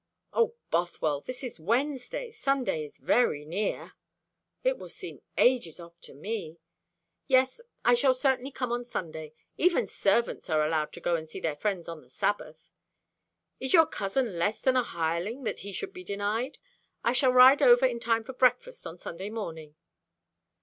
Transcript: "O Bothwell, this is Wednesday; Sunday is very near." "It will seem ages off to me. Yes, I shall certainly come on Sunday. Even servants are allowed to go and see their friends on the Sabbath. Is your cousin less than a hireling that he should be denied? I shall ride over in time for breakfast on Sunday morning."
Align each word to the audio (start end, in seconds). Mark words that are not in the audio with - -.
"O 0.33 0.55
Bothwell, 0.71 1.21
this 1.21 1.43
is 1.43 1.59
Wednesday; 1.59 2.31
Sunday 2.31 2.83
is 2.85 2.97
very 2.97 3.45
near." 3.45 3.93
"It 4.63 4.79
will 4.79 4.89
seem 4.89 5.21
ages 5.37 5.79
off 5.79 6.01
to 6.01 6.15
me. 6.15 6.57
Yes, 7.27 7.61
I 7.85 7.93
shall 7.93 8.15
certainly 8.15 8.49
come 8.49 8.71
on 8.71 8.83
Sunday. 8.83 9.31
Even 9.57 9.85
servants 9.85 10.49
are 10.49 10.65
allowed 10.65 10.91
to 10.93 11.01
go 11.01 11.15
and 11.15 11.29
see 11.29 11.39
their 11.39 11.55
friends 11.55 11.87
on 11.87 12.01
the 12.01 12.09
Sabbath. 12.09 12.71
Is 13.59 13.73
your 13.73 13.85
cousin 13.85 14.39
less 14.39 14.59
than 14.59 14.75
a 14.75 14.81
hireling 14.81 15.43
that 15.43 15.59
he 15.59 15.71
should 15.71 15.93
be 15.93 16.03
denied? 16.03 16.57
I 17.03 17.13
shall 17.13 17.31
ride 17.31 17.61
over 17.61 17.85
in 17.85 17.99
time 17.99 18.23
for 18.23 18.33
breakfast 18.33 18.87
on 18.87 18.97
Sunday 18.97 19.29
morning." 19.29 19.75